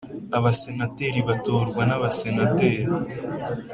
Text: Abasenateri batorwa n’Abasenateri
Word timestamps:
Abasenateri 0.37 1.19
batorwa 1.29 1.81
n’Abasenateri 1.89 2.85